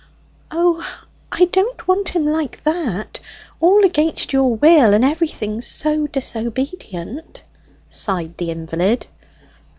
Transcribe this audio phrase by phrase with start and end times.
[0.49, 0.83] "O,
[1.31, 3.19] I don't want him like that;
[3.59, 7.43] all against your will, and everything so disobedient!"
[7.87, 9.05] sighed the invalid.